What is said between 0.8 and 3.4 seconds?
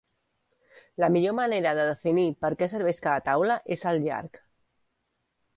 La millor manera de definir perquè serveix cada